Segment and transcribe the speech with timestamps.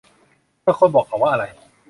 [0.61, 1.45] เธอควรบอกเขาว่าอะไร